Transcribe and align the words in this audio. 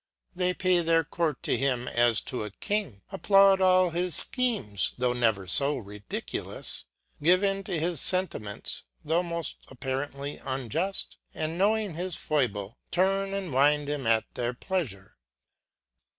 They 0.35 0.55
pay 0.55 0.79
their 0.81 1.03
court 1.03 1.43
to 1.43 1.55
him 1.55 1.87
as 1.87 2.21
to 2.21 2.43
a 2.43 2.49
King, 2.49 3.03
applaud 3.11 3.61
all 3.61 3.91
his 3.91 4.15
fchemes, 4.15 4.93
tho' 4.97 5.13
never 5.13 5.45
fo 5.45 5.77
ridiculous; 5.77 6.85
give 7.21 7.43
into 7.43 7.73
his 7.79 8.01
fentiments, 8.09 8.81
tho' 9.05 9.21
moft 9.21 9.57
apparently 9.67 10.37
unjufl, 10.37 11.17
and 11.35 11.55
knowing 11.55 11.93
his 11.93 12.15
foible, 12.15 12.79
turn 12.89 13.35
and 13.35 13.53
wind 13.53 13.89
him 13.89 14.07
at 14.07 14.25
their 14.33 14.55
pleafure. 14.55 15.11